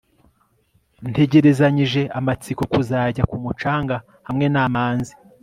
ntegerezanyije 1.11 2.01
amatsiko 2.19 2.63
kuzajya 2.73 3.23
ku 3.29 3.35
mucanga 3.43 3.95
hamwe 4.27 4.45
na 4.53 4.63
manzi 4.73 5.13